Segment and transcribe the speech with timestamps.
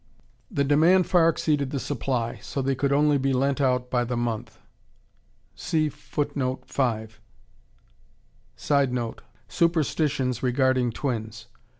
[0.49, 4.17] The demand far exceeded the supply, so they could only be lent out by the
[4.17, 4.57] month.
[5.55, 6.63] [Sidenote:
[9.47, 11.45] Superstitions regarding twins.